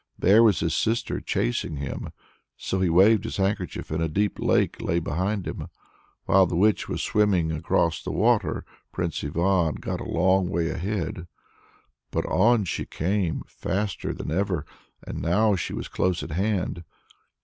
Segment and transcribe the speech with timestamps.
[0.17, 2.09] There was his sister chasing him.
[2.57, 5.67] So he waved his handkerchief, and a deep lake lay behind him.
[6.25, 11.27] While the witch was swimming across the water, Prince Ivan got a long way ahead.
[12.09, 14.65] But on she came faster than ever;
[15.05, 16.83] and now she was close at hand!